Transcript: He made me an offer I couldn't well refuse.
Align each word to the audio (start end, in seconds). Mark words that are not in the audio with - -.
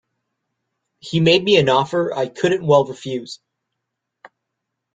He 0.97 1.19
made 1.19 1.43
me 1.43 1.57
an 1.57 1.69
offer 1.69 2.11
I 2.11 2.27
couldn't 2.27 2.65
well 2.65 2.85
refuse. 2.85 3.39